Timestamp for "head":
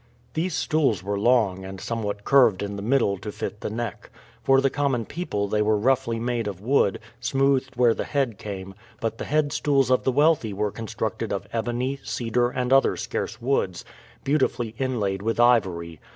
8.05-8.39, 9.25-9.53